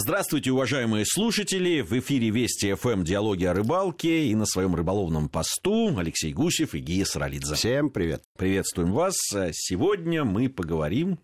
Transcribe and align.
Здравствуйте, 0.00 0.52
уважаемые 0.52 1.04
слушатели! 1.04 1.80
В 1.80 1.92
эфире 1.98 2.30
Вести 2.30 2.72
ФМ 2.72 3.02
«Диалоги 3.02 3.44
о 3.46 3.52
рыбалке» 3.52 4.26
и 4.26 4.34
на 4.36 4.46
своем 4.46 4.76
рыболовном 4.76 5.28
посту 5.28 5.98
Алексей 5.98 6.32
Гусев 6.32 6.74
и 6.74 6.78
Гия 6.78 7.04
Саралидзе. 7.04 7.56
Всем 7.56 7.90
привет! 7.90 8.22
Приветствуем 8.36 8.92
вас! 8.92 9.16
Сегодня 9.50 10.22
мы 10.22 10.48
поговорим 10.48 11.18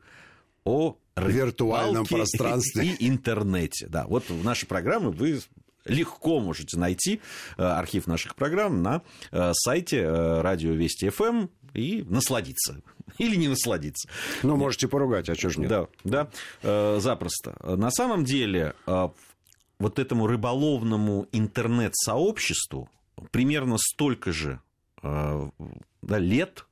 о 0.64 0.96
виртуальном 1.16 2.04
пространстве 2.04 2.96
и 2.98 3.08
интернете. 3.08 3.86
Да, 3.86 4.06
вот 4.08 4.28
в 4.28 4.42
нашей 4.42 4.66
программе 4.66 5.10
вы 5.10 5.40
легко 5.84 6.40
можете 6.40 6.78
найти 6.78 7.20
э, 7.56 7.62
архив 7.62 8.06
наших 8.06 8.34
программ 8.34 8.82
на 8.82 9.02
э, 9.30 9.52
сайте 9.54 9.98
э, 9.98 10.40
радио 10.40 10.72
Вести 10.72 11.08
ФМ 11.10 11.48
и 11.74 12.04
насладиться. 12.08 12.82
Или 13.18 13.36
не 13.36 13.48
насладиться. 13.48 14.08
Ну, 14.42 14.56
можете 14.56 14.88
поругать, 14.88 15.28
а 15.28 15.34
что 15.34 15.50
ж 15.50 15.58
нет? 15.58 15.68
Да, 15.68 16.28
да, 16.62 17.00
запросто. 17.00 17.56
На 17.76 17.90
самом 17.90 18.24
деле, 18.24 18.74
вот 18.86 19.98
этому 19.98 20.26
рыболовному 20.26 21.28
интернет-сообществу 21.32 22.88
примерно 23.30 23.76
столько 23.78 24.32
же 24.32 24.60
да, 25.02 26.18
лет, 26.18 26.66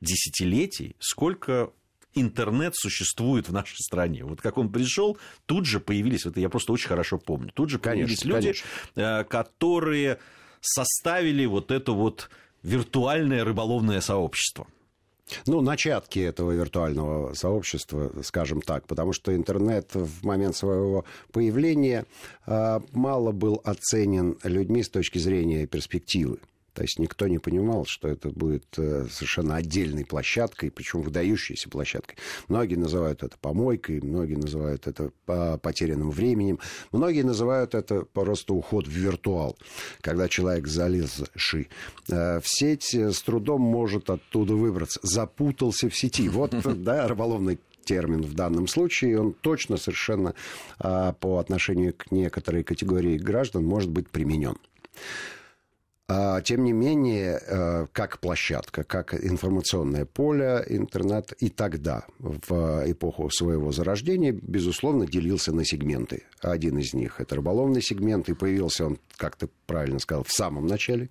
десятилетий, 0.00 0.96
сколько 0.98 1.70
интернет 2.14 2.74
существует 2.76 3.48
в 3.48 3.52
нашей 3.52 3.76
стране. 3.78 4.24
Вот 4.24 4.40
как 4.40 4.58
он 4.58 4.70
пришел, 4.70 5.18
тут 5.46 5.66
же 5.66 5.80
появились, 5.80 6.26
это 6.26 6.40
я 6.40 6.48
просто 6.48 6.72
очень 6.72 6.88
хорошо 6.88 7.18
помню, 7.18 7.50
тут 7.52 7.70
же 7.70 7.78
появились 7.78 8.20
конечно, 8.20 8.28
люди, 8.28 8.62
конечно. 8.94 9.20
Э, 9.20 9.24
которые 9.24 10.18
составили 10.60 11.46
вот 11.46 11.70
это 11.70 11.92
вот 11.92 12.30
виртуальное 12.62 13.44
рыболовное 13.44 14.00
сообщество. 14.00 14.66
Ну, 15.46 15.60
начатки 15.60 16.18
этого 16.18 16.52
виртуального 16.52 17.34
сообщества, 17.34 18.12
скажем 18.22 18.60
так, 18.60 18.86
потому 18.86 19.12
что 19.12 19.34
интернет 19.34 19.94
в 19.94 20.24
момент 20.24 20.56
своего 20.56 21.04
появления 21.32 22.06
э, 22.46 22.80
мало 22.92 23.32
был 23.32 23.60
оценен 23.64 24.36
людьми 24.42 24.82
с 24.82 24.88
точки 24.88 25.18
зрения 25.18 25.66
перспективы. 25.66 26.38
То 26.74 26.82
есть 26.82 26.98
никто 26.98 27.28
не 27.28 27.38
понимал, 27.38 27.84
что 27.84 28.08
это 28.08 28.30
будет 28.30 28.64
э, 28.78 29.06
совершенно 29.10 29.56
отдельной 29.56 30.06
площадкой, 30.06 30.70
причем 30.70 31.02
выдающейся 31.02 31.68
площадкой. 31.68 32.16
Многие 32.48 32.76
называют 32.76 33.22
это 33.22 33.36
помойкой, 33.38 34.00
многие 34.00 34.36
называют 34.36 34.86
это 34.86 35.10
потерянным 35.58 36.10
временем, 36.10 36.60
многие 36.90 37.22
называют 37.22 37.74
это 37.74 38.02
просто 38.02 38.54
уход 38.54 38.86
в 38.86 38.90
виртуал. 38.90 39.58
Когда 40.00 40.28
человек 40.28 40.66
залезший 40.66 41.68
э, 42.08 42.40
в 42.40 42.48
сеть, 42.48 42.94
э, 42.94 43.12
с 43.12 43.20
трудом 43.22 43.60
может 43.60 44.08
оттуда 44.08 44.54
выбраться. 44.54 44.98
Запутался 45.02 45.90
в 45.90 45.96
сети. 45.96 46.28
Вот, 46.30 46.54
да, 46.82 47.06
рыболовный 47.06 47.58
термин 47.84 48.22
в 48.22 48.34
данном 48.34 48.66
случае, 48.66 49.20
он 49.20 49.32
точно 49.34 49.76
совершенно 49.76 50.34
по 50.78 51.38
отношению 51.38 51.92
к 51.94 52.12
некоторой 52.12 52.62
категории 52.62 53.18
граждан 53.18 53.64
может 53.64 53.90
быть 53.90 54.08
применен. 54.08 54.56
А, 56.08 56.40
тем 56.40 56.64
не 56.64 56.72
менее, 56.72 57.40
э, 57.40 57.86
как 57.92 58.18
площадка, 58.18 58.82
как 58.82 59.14
информационное 59.14 60.04
поле, 60.04 60.64
интернет 60.68 61.32
и 61.38 61.48
тогда, 61.48 62.04
в 62.18 62.84
эпоху 62.90 63.30
своего 63.30 63.72
зарождения, 63.72 64.32
безусловно, 64.32 65.06
делился 65.06 65.52
на 65.52 65.64
сегменты. 65.64 66.24
Один 66.40 66.78
из 66.78 66.92
них– 66.92 67.16
это 67.20 67.36
рыболовный 67.36 67.80
сегмент, 67.80 68.28
и 68.28 68.34
появился 68.34 68.86
он, 68.86 68.98
как 69.16 69.36
ты 69.36 69.48
правильно 69.66 70.00
сказал, 70.00 70.24
в 70.24 70.32
самом 70.32 70.66
начале. 70.66 71.08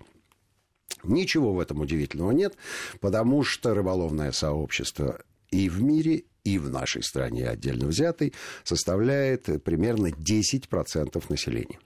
Ничего 1.02 1.52
в 1.54 1.60
этом 1.60 1.80
удивительного 1.80 2.30
нет, 2.32 2.54
потому 3.00 3.42
что 3.42 3.74
рыболовное 3.74 4.30
сообщество 4.30 5.22
и 5.50 5.68
в 5.68 5.82
мире, 5.82 6.24
и 6.44 6.58
в 6.58 6.70
нашей 6.70 7.02
стране 7.02 7.48
отдельно 7.48 7.86
взятой 7.86 8.34
составляет 8.62 9.64
примерно 9.64 10.08
10% 10.08 11.24
населения 11.28 11.78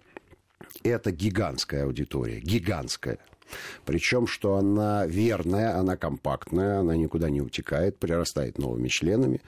это 0.82 1.10
гигантская 1.10 1.84
аудитория, 1.84 2.40
гигантская. 2.40 3.18
Причем, 3.84 4.26
что 4.26 4.56
она 4.56 5.06
верная, 5.06 5.78
она 5.78 5.96
компактная, 5.96 6.80
она 6.80 6.96
никуда 6.96 7.30
не 7.30 7.40
утекает, 7.40 7.98
прирастает 7.98 8.58
новыми 8.58 8.88
членами 8.88 9.40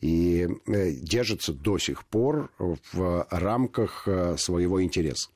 и 0.00 0.48
э, 0.66 0.90
держится 0.92 1.52
до 1.52 1.78
сих 1.78 2.04
пор 2.04 2.50
в 2.58 3.26
рамках 3.30 4.06
э, 4.06 4.36
своего 4.36 4.82
интереса. 4.82 5.30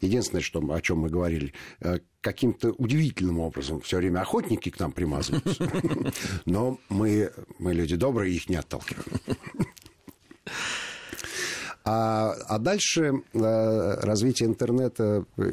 Единственное, 0.00 0.42
что, 0.42 0.60
о 0.60 0.80
чем 0.80 0.98
мы 0.98 1.08
говорили, 1.08 1.54
э, 1.80 2.00
каким-то 2.20 2.70
удивительным 2.72 3.40
образом 3.40 3.80
все 3.80 3.98
время 3.98 4.20
охотники 4.20 4.70
к 4.70 4.78
нам 4.78 4.92
примазываются. 4.92 5.70
Но 6.44 6.78
мы, 6.88 7.32
мы 7.58 7.74
люди 7.74 7.96
добрые, 7.96 8.34
их 8.34 8.48
не 8.48 8.56
отталкиваем. 8.56 9.20
А, 11.84 12.32
а 12.46 12.58
дальше 12.58 13.22
э, 13.32 14.00
развитие 14.02 14.48
интернета 14.48 15.24
э, 15.36 15.52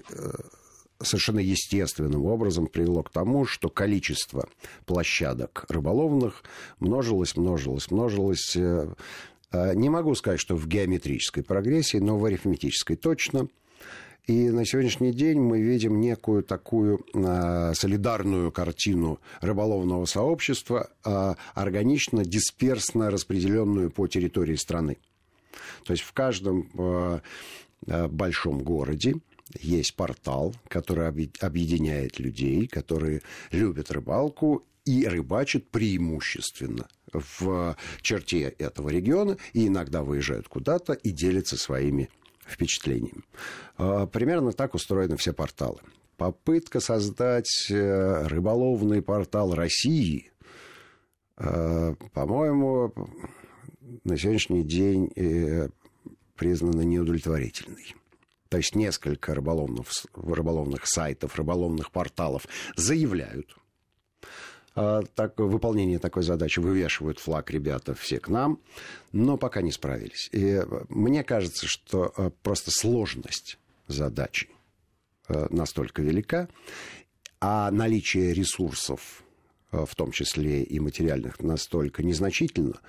совершенно 1.01 1.39
естественным 1.39 2.25
образом 2.25 2.67
привело 2.67 3.01
к 3.01 3.09
тому, 3.09 3.45
что 3.45 3.69
количество 3.69 4.47
площадок 4.85 5.65
рыболовных 5.69 6.43
множилось, 6.79 7.35
множилось, 7.35 7.89
множилось. 7.89 8.55
Э, 8.55 8.93
не 9.51 9.89
могу 9.89 10.13
сказать, 10.13 10.39
что 10.39 10.55
в 10.55 10.67
геометрической 10.67 11.43
прогрессии, 11.43 11.97
но 11.97 12.19
в 12.19 12.25
арифметической 12.25 12.95
точно. 12.95 13.47
И 14.27 14.51
на 14.51 14.63
сегодняшний 14.63 15.11
день 15.11 15.39
мы 15.39 15.59
видим 15.59 15.99
некую 15.99 16.43
такую 16.43 17.03
солидарную 17.73 18.51
картину 18.51 19.19
рыболовного 19.41 20.05
сообщества, 20.05 20.91
органично, 21.55 22.23
дисперсно 22.23 23.09
распределенную 23.09 23.89
по 23.89 24.05
территории 24.05 24.53
страны. 24.53 24.97
То 25.85 25.93
есть 25.93 26.03
в 26.03 26.13
каждом 26.13 26.69
э, 26.77 27.19
э, 27.87 28.07
большом 28.07 28.59
городе 28.59 29.15
есть 29.59 29.95
портал, 29.95 30.55
который 30.67 31.07
объединяет 31.07 32.19
людей, 32.19 32.67
которые 32.67 33.21
любят 33.51 33.91
рыбалку 33.91 34.65
и 34.85 35.07
рыбачат 35.07 35.69
преимущественно 35.69 36.87
в 37.11 37.75
черте 38.01 38.41
этого 38.59 38.89
региона 38.89 39.37
и 39.53 39.67
иногда 39.67 40.03
выезжают 40.03 40.47
куда-то 40.47 40.93
и 40.93 41.11
делятся 41.11 41.57
своими 41.57 42.09
впечатлениями. 42.45 43.23
Э, 43.77 44.07
примерно 44.11 44.51
так 44.51 44.75
устроены 44.75 45.17
все 45.17 45.33
порталы. 45.33 45.79
Попытка 46.17 46.81
создать 46.81 47.67
рыболовный 47.69 49.01
портал 49.01 49.55
России, 49.55 50.33
по-моему, 51.37 52.93
на 54.03 54.17
сегодняшний 54.17 54.63
день 54.63 55.11
э, 55.15 55.69
признана 56.35 56.81
неудовлетворительной. 56.81 57.95
То 58.49 58.57
есть 58.57 58.75
несколько 58.75 59.35
рыболовных, 59.35 59.87
рыболовных 60.15 60.87
сайтов, 60.87 61.35
рыболовных 61.35 61.91
порталов 61.91 62.47
заявляют, 62.75 63.55
а, 64.75 65.01
так, 65.13 65.37
выполнение 65.37 65.99
такой 65.99 66.23
задачи, 66.23 66.59
вывешивают 66.59 67.19
флаг 67.19 67.51
ребята 67.51 67.93
все 67.93 68.19
к 68.19 68.27
нам, 68.27 68.59
но 69.11 69.37
пока 69.37 69.61
не 69.61 69.71
справились. 69.71 70.29
И 70.31 70.61
мне 70.89 71.23
кажется, 71.23 71.67
что 71.67 72.11
э, 72.17 72.31
просто 72.41 72.71
сложность 72.71 73.59
задачи 73.87 74.49
э, 75.27 75.47
настолько 75.51 76.01
велика, 76.01 76.49
а 77.39 77.69
наличие 77.71 78.33
ресурсов 78.33 79.23
в 79.71 79.93
том 79.93 80.11
числе 80.11 80.63
и 80.63 80.79
материальных, 80.79 81.39
настолько 81.41 82.01
незначительно, 82.01 82.79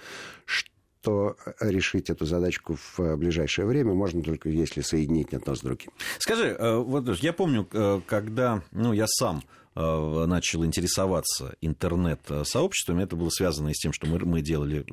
что 0.47 0.71
то 1.03 1.37
решить 1.61 2.11
эту 2.11 2.27
задачку 2.27 2.77
в 2.97 3.16
ближайшее 3.16 3.66
время 3.66 3.94
можно 3.94 4.22
только 4.22 4.49
если 4.49 4.81
соединить 4.83 5.33
одно 5.33 5.55
с 5.55 5.61
другим. 5.61 5.91
Скажи, 6.19 6.49
э, 6.49 6.77
вот 6.77 7.09
я 7.22 7.33
помню, 7.33 7.66
э, 7.72 8.00
когда 8.06 8.62
ну, 8.72 8.93
я 8.93 9.06
сам 9.06 9.43
Э, 9.69 9.69
начал 9.75 10.64
интересоваться 10.64 11.54
интернет-сообществами, 11.60 13.04
это 13.04 13.14
было 13.14 13.31
связано 13.31 13.69
и 13.69 13.75
с 13.75 13.78
тем, 13.78 13.92
что 13.92 14.06
мы, 14.06 14.19
мы 14.19 14.42
делали 14.42 14.84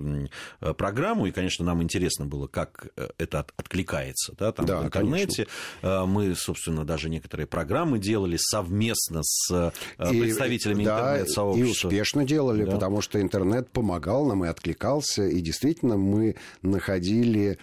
э, 0.61 0.73
программу, 0.73 1.25
и, 1.25 1.31
конечно, 1.31 1.65
нам 1.65 1.81
интересно 1.81 2.25
было, 2.25 2.47
как 2.47 2.87
э, 2.95 3.09
это 3.17 3.45
откликается 3.57 4.35
да, 4.37 4.51
там, 4.51 4.65
да, 4.65 4.81
в 4.81 4.85
интернете. 4.85 5.47
Конечно. 5.81 6.05
Мы, 6.05 6.35
собственно, 6.35 6.85
даже 6.85 7.09
некоторые 7.09 7.47
программы 7.47 7.97
делали 7.97 8.37
совместно 8.39 9.21
с 9.23 9.73
и, 10.11 10.21
представителями 10.21 10.85
да, 10.85 10.99
интернет-сообщества. 10.99 11.87
И 11.87 11.89
успешно 11.89 12.25
делали, 12.25 12.63
да. 12.63 12.71
потому 12.71 13.01
что 13.01 13.19
интернет 13.19 13.71
помогал 13.71 14.25
нам 14.27 14.45
и 14.45 14.47
откликался, 14.47 15.23
и 15.27 15.41
действительно 15.41 15.97
мы 15.97 16.35
находили 16.61 17.57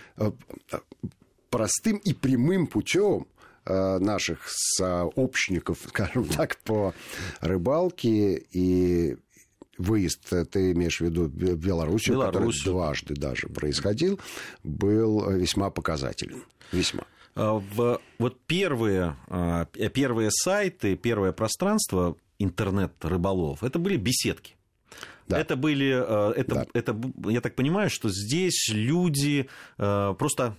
простым 1.51 1.99
и 1.99 2.13
прямым 2.13 2.67
путем 2.67 3.27
Э, 3.34 3.34
наших 3.67 4.49
сообщников, 4.49 5.79
скажем 5.89 6.25
так, 6.27 6.59
по 6.59 6.95
рыбалке 7.41 8.37
и 8.53 9.17
выезд, 9.79 10.29
ты 10.51 10.73
имеешь 10.73 10.99
в 10.99 11.05
виду 11.05 11.27
Белоруссию, 11.29 12.17
Беларусь. 12.17 12.61
который 12.61 12.73
дважды 12.73 13.15
даже 13.15 13.49
происходил, 13.49 14.21
был 14.63 15.31
весьма 15.31 15.71
показателен. 15.71 16.45
Весьма. 16.73 17.05
А, 17.35 17.55
в, 17.55 18.01
вот 18.19 18.41
первые, 18.47 19.17
а, 19.29 19.67
первые 19.67 20.31
сайты, 20.31 20.97
первое 20.97 21.33
пространство 21.33 22.17
интернет-рыболов, 22.39 23.63
это 23.63 23.79
были 23.79 23.97
беседки. 23.97 24.55
Да. 25.27 25.41
Это 25.41 25.57
были, 25.57 25.91
э, 25.91 26.33
это, 26.37 26.55
да. 26.55 26.67
это, 26.75 27.01
я 27.31 27.41
так 27.41 27.55
понимаю, 27.55 27.89
что 27.89 28.11
здесь 28.11 28.69
люди 28.69 29.49
э, 29.79 30.15
просто 30.19 30.55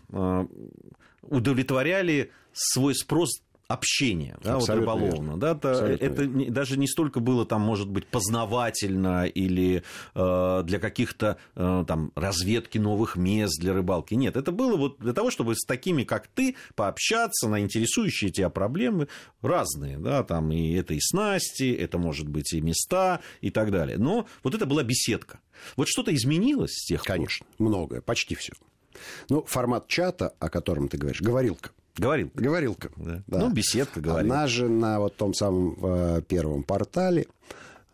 удовлетворяли 1.21 2.31
свой 2.55 2.95
спрос 2.95 3.41
общения, 3.67 4.37
да, 4.43 4.57
вот 4.57 4.69
рыболовно. 4.69 5.37
Да, 5.37 5.51
это, 5.51 5.97
это 5.99 6.27
не, 6.27 6.49
даже 6.49 6.77
не 6.77 6.87
столько 6.87 7.19
было 7.19 7.45
там, 7.45 7.61
может 7.61 7.89
быть, 7.89 8.05
познавательно 8.05 9.25
или 9.25 9.83
э, 10.13 10.63
для 10.63 10.79
каких-то 10.79 11.37
э, 11.55 11.83
там 11.87 12.11
разведки 12.15 12.77
новых 12.77 13.15
мест 13.15 13.59
для 13.59 13.73
рыбалки. 13.73 14.13
Нет, 14.13 14.37
это 14.37 14.51
было 14.51 14.77
вот 14.77 14.99
для 14.99 15.13
того, 15.13 15.31
чтобы 15.31 15.55
с 15.55 15.65
такими, 15.65 16.03
как 16.03 16.27
ты, 16.27 16.55
пообщаться 16.75 17.47
на 17.47 17.59
интересующие 17.59 18.29
тебя 18.31 18.49
проблемы 18.49 19.07
разные, 19.41 19.97
да, 19.97 20.23
там 20.23 20.51
и 20.51 20.73
это 20.73 20.93
и 20.93 20.99
снасти, 20.99 21.73
это 21.73 21.97
может 21.97 22.27
быть 22.27 22.53
и 22.53 22.61
места 22.61 23.21
и 23.41 23.49
так 23.49 23.71
далее. 23.71 23.97
Но 23.97 24.27
вот 24.43 24.53
это 24.53 24.65
была 24.65 24.83
беседка. 24.83 25.39
Вот 25.75 25.87
что-то 25.87 26.13
изменилось 26.13 26.73
с 26.73 26.85
тех 26.85 27.01
пор? 27.01 27.07
Конечно, 27.07 27.47
многое, 27.57 28.01
почти 28.01 28.35
все. 28.35 28.53
Ну, 29.29 29.43
формат 29.43 29.87
чата, 29.87 30.33
о 30.39 30.49
котором 30.49 30.87
ты 30.87 30.97
говоришь, 30.97 31.21
говорилка. 31.21 31.71
Говорилка. 31.97 32.41
Говорилка. 32.41 32.91
Да. 32.95 33.23
Да. 33.27 33.39
Ну, 33.39 33.49
беседка, 33.51 34.01
говорилка. 34.01 34.35
Она 34.35 34.47
же 34.47 34.67
на 34.67 34.99
вот 34.99 35.15
том 35.15 35.33
самом 35.33 35.77
э, 35.81 36.21
первом 36.27 36.63
портале, 36.63 37.27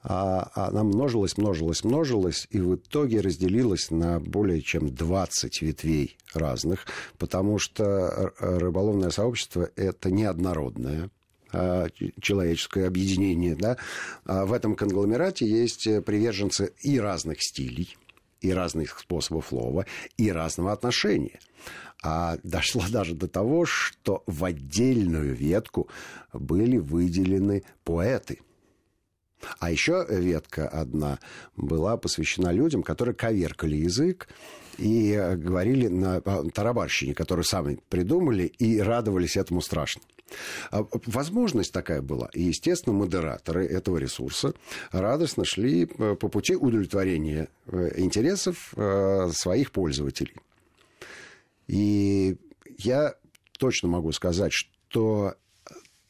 а, 0.03 0.51
она 0.55 0.83
множилась, 0.83 1.37
множилась, 1.37 1.83
множилась, 1.83 2.47
и 2.49 2.59
в 2.59 2.75
итоге 2.75 3.21
разделилась 3.21 3.91
на 3.91 4.19
более 4.19 4.61
чем 4.61 4.93
20 4.93 5.61
ветвей 5.61 6.17
разных, 6.33 6.87
потому 7.19 7.59
что 7.59 8.33
рыболовное 8.39 9.11
сообщество– 9.11 9.69
это 9.75 10.09
неоднородное 10.09 11.11
а, 11.53 11.87
человеческое 12.19 12.87
объединение. 12.87 13.55
Да? 13.55 13.77
А 14.25 14.45
в 14.45 14.53
этом 14.53 14.75
конгломерате 14.75 15.47
есть 15.47 15.83
приверженцы 16.03 16.73
и 16.81 16.99
разных 16.99 17.43
стилей, 17.43 17.95
и 18.41 18.51
разных 18.51 18.99
способов 18.99 19.51
лова, 19.51 19.85
и 20.17 20.31
разного 20.31 20.73
отношения– 20.73 21.39
а 22.03 22.37
дошло 22.43 22.83
даже 22.89 23.13
до 23.13 23.27
того, 23.27 23.65
что 23.65 24.23
в 24.25 24.43
отдельную 24.43 25.35
ветку 25.35 25.87
были 26.33 26.77
выделены 26.77 27.63
поэты. 27.83 28.39
А 29.59 29.71
еще 29.71 30.05
ветка 30.07 30.67
одна 30.67 31.19
была 31.55 31.97
посвящена 31.97 32.51
людям, 32.51 32.83
которые 32.83 33.15
коверкали 33.15 33.75
язык 33.75 34.27
и 34.77 35.15
говорили 35.35 35.87
на 35.87 36.21
тарабарщине, 36.21 37.15
которую 37.15 37.43
сами 37.43 37.79
придумали, 37.89 38.43
и 38.43 38.79
радовались 38.79 39.37
этому 39.37 39.61
страшно. 39.61 40.01
А 40.71 40.85
возможность 41.05 41.71
такая 41.71 42.01
была. 42.01 42.29
И, 42.33 42.43
естественно, 42.43 42.95
модераторы 42.95 43.65
этого 43.65 43.97
ресурса 43.97 44.53
радостно 44.91 45.45
шли 45.45 45.85
по 45.85 46.27
пути 46.27 46.55
удовлетворения 46.55 47.49
э, 47.67 47.91
интересов 47.97 48.73
э, 48.75 49.29
своих 49.33 49.71
пользователей. 49.71 50.35
И 51.67 52.37
я 52.77 53.15
точно 53.57 53.87
могу 53.87 54.11
сказать, 54.11 54.51
что 54.51 55.35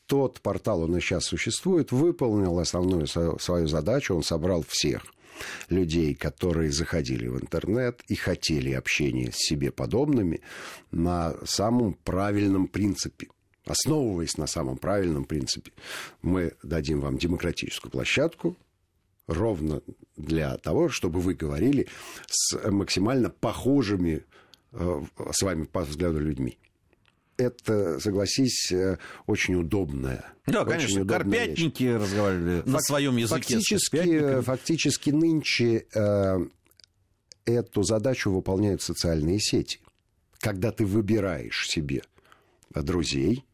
тот 0.07 0.41
портал, 0.41 0.81
он 0.81 0.97
и 0.97 0.99
сейчас 0.99 1.25
существует, 1.25 1.91
выполнил 1.91 2.59
основную 2.59 3.07
свою 3.07 3.67
задачу, 3.67 4.15
он 4.15 4.23
собрал 4.23 4.63
всех 4.67 5.05
людей, 5.69 6.15
которые 6.15 6.71
заходили 6.71 7.27
в 7.27 7.39
интернет 7.39 8.01
и 8.07 8.15
хотели 8.15 8.73
общения 8.73 9.31
с 9.31 9.37
себе 9.37 9.71
подобными 9.71 10.41
на 10.91 11.35
самом 11.45 11.93
правильном 11.93 12.67
принципе. 12.67 13.27
Основываясь 13.71 14.37
на 14.37 14.47
самом 14.47 14.77
правильном 14.77 15.25
принципе, 15.25 15.71
мы 16.21 16.53
дадим 16.63 17.01
вам 17.01 17.17
демократическую 17.17 17.91
площадку, 17.91 18.57
ровно 19.27 19.81
для 20.17 20.57
того, 20.57 20.89
чтобы 20.89 21.19
вы 21.19 21.33
говорили 21.33 21.87
с 22.27 22.69
максимально 22.69 23.29
похожими 23.29 24.25
Э, 24.73 25.01
с 25.31 25.41
вами 25.41 25.65
по 25.65 25.81
взгляду 25.81 26.19
людьми. 26.19 26.57
Это, 27.37 27.99
согласись, 27.99 28.71
э, 28.71 28.97
очень 29.25 29.55
удобная. 29.55 30.33
Да, 30.45 30.61
очень 30.61 30.71
конечно, 30.71 31.01
удобная 31.01 31.17
карпятники 31.17 31.83
вещь. 31.83 32.01
разговаривали 32.01 32.57
Фак- 32.61 32.67
на 32.67 32.79
своем 32.79 33.17
языке. 33.17 33.41
Фактически, 33.41 34.41
фактически 34.41 35.09
нынче 35.09 35.87
э, 35.93 36.37
эту 37.45 37.83
задачу 37.83 38.31
выполняют 38.31 38.81
социальные 38.81 39.39
сети. 39.39 39.79
Когда 40.39 40.71
ты 40.71 40.85
выбираешь 40.85 41.67
себе 41.67 42.03
друзей, 42.75 43.45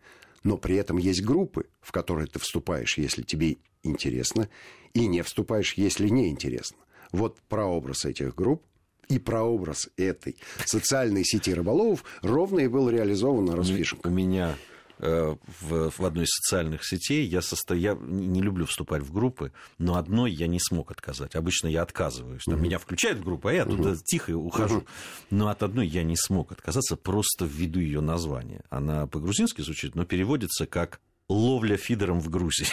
но 0.43 0.57
при 0.57 0.75
этом 0.75 0.97
есть 0.97 1.23
группы, 1.23 1.65
в 1.81 1.91
которые 1.91 2.27
ты 2.27 2.39
вступаешь, 2.39 2.97
если 2.97 3.23
тебе 3.23 3.57
интересно, 3.83 4.49
и 4.93 5.07
не 5.07 5.21
вступаешь, 5.21 5.73
если 5.73 6.07
не 6.09 6.29
интересно. 6.29 6.77
Вот 7.11 7.39
прообраз 7.49 8.05
этих 8.05 8.35
групп 8.35 8.63
и 9.09 9.19
прообраз 9.19 9.89
этой 9.97 10.35
социальной 10.65 11.23
сети 11.23 11.53
рыболовов 11.53 12.03
ровно 12.21 12.59
и 12.59 12.67
был 12.67 12.89
реализован 12.89 13.45
на 13.45 13.55
Росфишинг. 13.55 14.05
У 14.05 14.09
меня 14.09 14.55
в, 14.99 15.91
в 15.91 16.05
одной 16.05 16.25
из 16.25 16.29
социальных 16.29 16.85
сетей. 16.85 17.25
Я, 17.27 17.41
состо... 17.41 17.75
я 17.75 17.97
не 17.99 18.41
люблю 18.41 18.65
вступать 18.65 19.03
в 19.03 19.11
группы, 19.11 19.51
но 19.77 19.97
одной 19.97 20.31
я 20.31 20.47
не 20.47 20.59
смог 20.59 20.91
отказать. 20.91 21.35
Обычно 21.35 21.67
я 21.67 21.81
отказываюсь. 21.81 22.43
Там. 22.45 22.61
Меня 22.61 22.79
включают 22.79 23.19
в 23.19 23.23
группу, 23.23 23.47
а 23.47 23.53
я 23.53 23.65
туда 23.65 23.91
uh-huh. 23.91 24.01
тихо 24.03 24.31
ухожу. 24.31 24.85
Но 25.29 25.49
от 25.49 25.63
одной 25.63 25.87
я 25.87 26.03
не 26.03 26.15
смог 26.15 26.51
отказаться 26.51 26.95
просто 26.95 27.45
ввиду 27.45 27.79
ее 27.79 28.01
названия. 28.01 28.63
Она 28.69 29.07
по-грузински 29.07 29.61
звучит, 29.61 29.95
но 29.95 30.05
переводится 30.05 30.65
как 30.65 30.99
ловля 31.29 31.75
фидером 31.75 32.21
в 32.21 32.29
Грузии. 32.29 32.67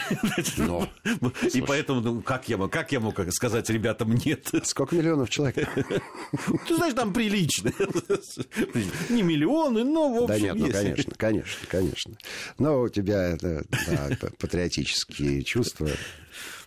Но, 0.58 0.88
и 1.52 1.60
поэтому, 1.60 2.00
ну, 2.00 2.22
как 2.22 2.48
я, 2.48 2.56
как 2.68 2.92
я 2.92 3.00
мог 3.00 3.18
сказать 3.32 3.68
ребятам 3.68 4.14
нет? 4.14 4.48
Сколько 4.64 4.94
миллионов 4.94 5.28
человек? 5.30 5.68
Ты 6.68 6.76
знаешь, 6.76 6.94
там 6.94 7.12
прилично. 7.12 7.72
Не 9.10 9.22
миллионы, 9.22 9.82
но 9.84 10.12
в 10.12 10.24
общем 10.24 10.26
Да 10.28 10.38
нет, 10.38 10.54
ну, 10.56 10.70
конечно, 10.70 11.14
конечно, 11.16 11.66
конечно. 11.68 12.14
Но 12.58 12.82
у 12.82 12.88
тебя 12.88 13.22
это, 13.30 13.64
да, 13.88 14.10
патриотические 14.38 15.42
чувства. 15.42 15.88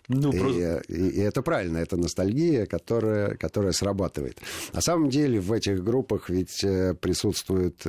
Ну, 0.10 0.32
и, 0.32 0.40
просто... 0.40 0.84
и, 0.88 1.10
и 1.10 1.20
это 1.20 1.42
правильно, 1.42 1.80
это 1.80 1.98
ностальгия, 1.98 2.66
которая, 2.66 3.36
которая 3.36 3.74
срабатывает. 3.74 4.40
На 4.74 4.82
самом 4.82 5.10
деле 5.10 5.42
в 5.42 5.52
этих 5.52 5.84
группах 5.84 6.30
ведь 6.30 6.64
э, 6.64 6.94
присутствуют 6.94 7.86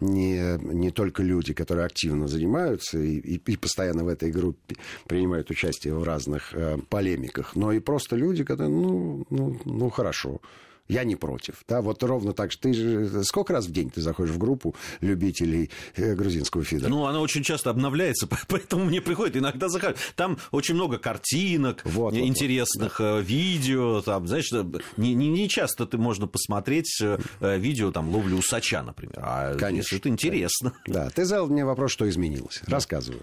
не, 0.00 0.58
не 0.58 0.90
только 0.90 1.22
люди, 1.22 1.54
которые 1.54 1.86
активно 1.86 2.28
занимаются 2.28 2.98
и, 2.98 3.16
и, 3.16 3.36
и 3.36 3.56
постоянно 3.56 4.04
в 4.04 4.08
этой 4.08 4.30
группе 4.30 4.76
принимают 5.06 5.50
участие 5.50 5.94
в 5.94 6.04
разных 6.04 6.52
э, 6.52 6.76
полемиках, 6.90 7.56
но 7.56 7.72
и 7.72 7.80
просто 7.80 8.16
люди, 8.16 8.44
которые, 8.44 8.74
ну, 8.74 9.24
ну, 9.30 9.58
ну 9.64 9.88
хорошо, 9.88 10.42
я 10.88 11.04
не 11.04 11.16
против. 11.16 11.64
Да, 11.68 11.80
вот 11.80 12.02
ровно 12.02 12.32
так 12.32 12.52
же. 12.52 12.58
Ты 12.58 12.74
же 12.74 13.24
сколько 13.24 13.52
раз 13.52 13.66
в 13.66 13.72
день 13.72 13.90
ты 13.90 14.00
заходишь 14.00 14.34
в 14.34 14.38
группу 14.38 14.74
любителей 15.00 15.70
э, 15.96 16.14
грузинского 16.14 16.64
фидера? 16.64 16.88
Ну, 16.88 17.06
она 17.06 17.20
очень 17.20 17.42
часто 17.42 17.70
обновляется, 17.70 18.28
поэтому 18.48 18.84
мне 18.84 19.00
приходит 19.00 19.36
иногда 19.36 19.68
заходить. 19.68 19.98
Там 20.16 20.38
очень 20.50 20.74
много 20.74 20.98
картинок, 20.98 21.82
вот, 21.84 22.14
интересных 22.14 23.00
вот, 23.00 23.06
вот. 23.06 23.20
Э, 23.20 23.22
видео. 23.22 24.02
Там, 24.02 24.26
знаешь, 24.26 24.50
не, 24.96 25.14
не, 25.14 25.28
не 25.28 25.48
часто 25.48 25.86
ты 25.86 25.98
можно 25.98 26.26
посмотреть 26.26 27.00
э, 27.00 27.18
видео 27.40 27.90
там 27.92 28.10
ловли 28.10 28.34
усача, 28.34 28.82
например. 28.82 29.18
А 29.18 29.54
Конечно. 29.56 29.96
Это 29.96 30.08
интересно. 30.08 30.72
Да, 30.86 31.10
ты 31.10 31.24
задал 31.24 31.48
мне 31.48 31.64
вопрос, 31.64 31.92
что 31.92 32.08
изменилось. 32.08 32.60
Рассказываю. 32.66 33.22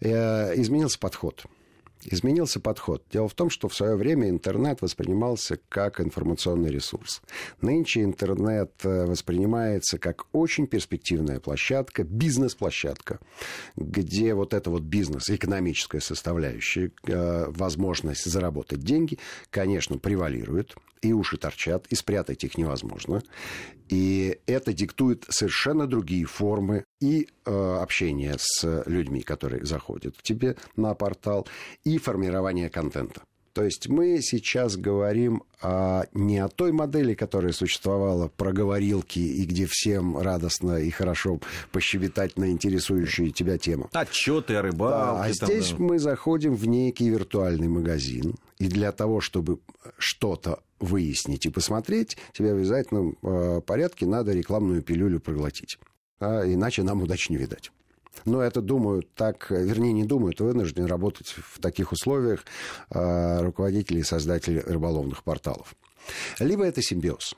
Изменился 0.00 0.98
подход 0.98 1.44
изменился 2.04 2.60
подход. 2.60 3.02
Дело 3.12 3.28
в 3.28 3.34
том, 3.34 3.50
что 3.50 3.68
в 3.68 3.74
свое 3.74 3.96
время 3.96 4.28
интернет 4.28 4.82
воспринимался 4.82 5.58
как 5.68 6.00
информационный 6.00 6.70
ресурс. 6.70 7.22
Нынче 7.60 8.02
интернет 8.02 8.72
э, 8.84 9.06
воспринимается 9.06 9.98
как 9.98 10.26
очень 10.32 10.66
перспективная 10.66 11.40
площадка, 11.40 12.04
бизнес-площадка, 12.04 13.20
где 13.76 14.34
вот 14.34 14.54
эта 14.54 14.70
вот 14.70 14.82
бизнес, 14.82 15.30
экономическая 15.30 16.00
составляющая, 16.00 16.90
э, 17.06 17.46
возможность 17.48 18.24
заработать 18.24 18.80
деньги, 18.80 19.18
конечно, 19.50 19.98
превалирует 19.98 20.76
и 21.02 21.12
уши 21.12 21.36
торчат, 21.36 21.86
и 21.88 21.94
спрятать 21.94 22.44
их 22.44 22.56
невозможно. 22.58 23.22
И 23.88 24.38
это 24.46 24.72
диктует 24.72 25.24
совершенно 25.28 25.86
другие 25.86 26.26
формы 26.26 26.84
и 27.00 27.28
э, 27.44 27.78
общения 27.80 28.36
с 28.38 28.82
людьми, 28.86 29.22
которые 29.22 29.64
заходят 29.64 30.16
к 30.16 30.22
тебе 30.22 30.56
на 30.76 30.94
портал, 30.94 31.46
и 31.84 31.98
формирования 31.98 32.68
контента. 32.68 33.22
То 33.52 33.64
есть 33.64 33.88
мы 33.88 34.20
сейчас 34.20 34.76
говорим 34.76 35.42
о, 35.60 36.04
не 36.12 36.38
о 36.38 36.48
той 36.48 36.72
модели, 36.72 37.14
которая 37.14 37.52
существовала 37.52 38.28
про 38.28 38.52
говорилки, 38.52 39.18
и 39.18 39.44
где 39.44 39.66
всем 39.66 40.18
радостно 40.18 40.76
и 40.76 40.90
хорошо 40.90 41.40
пощебетать 41.72 42.36
на 42.36 42.50
интересующую 42.50 43.32
тебя 43.32 43.58
тему. 43.58 43.88
Отчеты 43.92 44.54
о 44.54 44.62
рыбалке. 44.62 44.98
Да, 44.98 45.24
а 45.24 45.32
здесь 45.32 45.70
да. 45.70 45.76
мы 45.78 45.98
заходим 45.98 46.54
в 46.54 46.66
некий 46.66 47.08
виртуальный 47.08 47.68
магазин, 47.68 48.36
и 48.58 48.68
для 48.68 48.92
того, 48.92 49.20
чтобы 49.20 49.58
что-то 49.98 50.60
выяснить 50.80 51.46
и 51.46 51.50
посмотреть, 51.50 52.16
тебе 52.32 52.54
в 52.54 52.58
обязательном 52.58 53.16
э, 53.22 53.60
порядке 53.66 54.06
надо 54.06 54.32
рекламную 54.32 54.82
пилюлю 54.82 55.20
проглотить. 55.20 55.78
А 56.20 56.44
иначе 56.44 56.82
нам 56.82 57.02
удачи 57.02 57.30
не 57.32 57.38
видать. 57.38 57.72
Но 58.28 58.42
это 58.42 58.60
думают 58.60 59.12
так, 59.14 59.50
вернее, 59.50 59.92
не 59.92 60.04
думают, 60.04 60.40
вынуждены 60.40 60.86
работать 60.86 61.28
в 61.28 61.60
таких 61.60 61.92
условиях 61.92 62.44
э, 62.90 63.40
руководители 63.40 64.00
и 64.00 64.02
создатели 64.02 64.58
рыболовных 64.58 65.24
порталов. 65.24 65.74
Либо 66.38 66.64
это 66.64 66.82
симбиоз. 66.82 67.34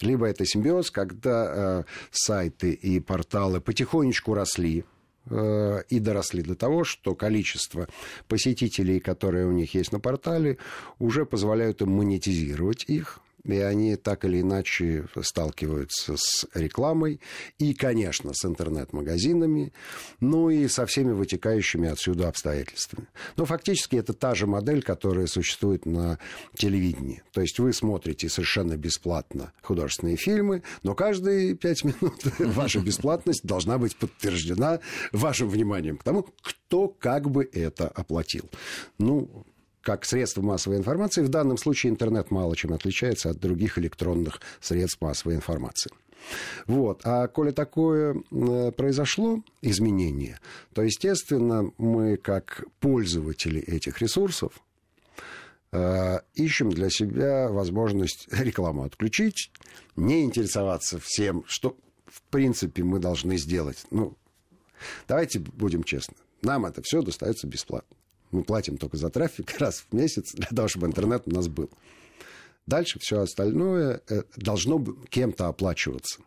Либо 0.00 0.26
это 0.26 0.46
симбиоз, 0.46 0.92
когда 0.92 1.46
э, 1.48 1.84
сайты 2.12 2.70
и 2.70 3.00
порталы 3.00 3.60
потихонечку 3.60 4.34
росли, 4.34 4.84
и 5.28 5.98
доросли 5.98 6.40
до 6.40 6.54
того, 6.54 6.84
что 6.84 7.16
количество 7.16 7.88
посетителей, 8.28 9.00
которые 9.00 9.46
у 9.46 9.50
них 9.50 9.74
есть 9.74 9.90
на 9.90 9.98
портале, 9.98 10.58
уже 11.00 11.26
позволяют 11.26 11.82
им 11.82 11.90
монетизировать 11.90 12.84
их, 12.86 13.18
и 13.54 13.58
они 13.58 13.96
так 13.96 14.24
или 14.24 14.40
иначе 14.40 15.06
сталкиваются 15.22 16.16
с 16.16 16.46
рекламой 16.54 17.20
и, 17.58 17.74
конечно, 17.74 18.32
с 18.34 18.44
интернет-магазинами, 18.44 19.72
ну 20.20 20.50
и 20.50 20.68
со 20.68 20.86
всеми 20.86 21.12
вытекающими 21.12 21.88
отсюда 21.88 22.28
обстоятельствами. 22.28 23.08
Но 23.36 23.44
фактически 23.44 23.96
это 23.96 24.12
та 24.12 24.34
же 24.34 24.46
модель, 24.46 24.82
которая 24.82 25.26
существует 25.26 25.86
на 25.86 26.18
телевидении. 26.54 27.22
То 27.32 27.40
есть 27.40 27.58
вы 27.58 27.72
смотрите 27.72 28.28
совершенно 28.28 28.76
бесплатно 28.76 29.52
художественные 29.62 30.16
фильмы, 30.16 30.62
но 30.82 30.94
каждые 30.94 31.54
пять 31.54 31.84
минут 31.84 32.22
ваша 32.38 32.80
бесплатность 32.80 33.44
должна 33.44 33.78
быть 33.78 33.96
подтверждена 33.96 34.80
вашим 35.12 35.48
вниманием 35.48 35.96
к 35.96 36.04
тому, 36.04 36.26
кто 36.42 36.88
как 36.88 37.30
бы 37.30 37.48
это 37.52 37.88
оплатил. 37.88 38.48
Ну, 38.98 39.46
как 39.86 40.04
средство 40.04 40.42
массовой 40.42 40.78
информации. 40.78 41.22
В 41.22 41.28
данном 41.28 41.56
случае 41.56 41.92
интернет 41.92 42.32
мало 42.32 42.56
чем 42.56 42.72
отличается 42.72 43.30
от 43.30 43.38
других 43.38 43.78
электронных 43.78 44.40
средств 44.60 45.00
массовой 45.00 45.36
информации. 45.36 45.92
Вот. 46.66 47.02
А 47.04 47.28
коли 47.28 47.52
такое 47.52 48.16
э, 48.16 48.72
произошло 48.72 49.44
изменение, 49.62 50.40
то, 50.74 50.82
естественно, 50.82 51.70
мы, 51.78 52.16
как 52.16 52.64
пользователи 52.80 53.60
этих 53.60 54.02
ресурсов, 54.02 54.60
э, 55.70 56.18
ищем 56.34 56.70
для 56.70 56.90
себя 56.90 57.48
возможность 57.48 58.26
рекламу 58.32 58.82
отключить, 58.82 59.52
не 59.94 60.24
интересоваться 60.24 60.98
всем, 61.00 61.44
что, 61.46 61.76
в 62.06 62.22
принципе, 62.22 62.82
мы 62.82 62.98
должны 62.98 63.36
сделать. 63.36 63.84
Ну, 63.92 64.16
давайте 65.06 65.38
будем 65.38 65.84
честны. 65.84 66.16
Нам 66.42 66.66
это 66.66 66.82
все 66.82 67.02
достается 67.02 67.46
бесплатно. 67.46 67.96
Мы 68.36 68.44
платим 68.44 68.76
только 68.76 68.98
за 68.98 69.08
трафик 69.08 69.54
раз 69.58 69.86
в 69.88 69.94
месяц 69.94 70.34
для 70.34 70.48
того, 70.48 70.68
чтобы 70.68 70.86
интернет 70.86 71.22
у 71.24 71.30
нас 71.30 71.48
был. 71.48 71.70
Дальше 72.66 72.98
все 72.98 73.20
остальное 73.20 74.02
э, 74.10 74.24
должно 74.36 74.84
кем-то 75.08 75.48
оплачиваться. 75.48 76.20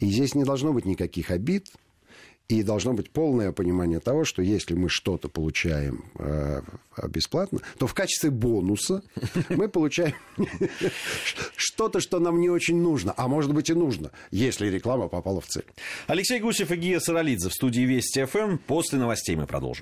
И 0.00 0.10
здесь 0.10 0.34
не 0.34 0.44
должно 0.44 0.74
быть 0.74 0.84
никаких 0.84 1.30
обид, 1.30 1.72
и 2.48 2.62
должно 2.62 2.92
быть 2.92 3.10
полное 3.10 3.52
понимание 3.52 3.98
того, 3.98 4.24
что 4.24 4.42
если 4.42 4.74
мы 4.74 4.88
что-то 4.88 5.28
получаем 5.28 6.04
э, 6.18 6.60
бесплатно, 7.08 7.60
то 7.78 7.86
в 7.86 7.94
качестве 7.94 8.30
бонуса 8.30 9.02
мы 9.48 9.68
получаем 9.68 10.14
что-то, 11.56 12.00
что 12.00 12.20
нам 12.20 12.40
не 12.40 12.48
очень 12.48 12.76
нужно, 12.76 13.14
а 13.16 13.26
может 13.28 13.52
быть 13.52 13.70
и 13.70 13.74
нужно, 13.74 14.12
если 14.30 14.68
реклама 14.68 15.08
попала 15.08 15.40
в 15.40 15.46
цель. 15.46 15.64
Алексей 16.06 16.38
Гусев 16.38 16.70
и 16.70 16.76
Гия 16.76 17.00
Саралидзе 17.00 17.48
в 17.48 17.52
студии 17.52 17.80
Вести 17.80 18.24
ФМ. 18.24 18.58
После 18.58 18.98
новостей 18.98 19.34
мы 19.34 19.46
продолжим. 19.46 19.74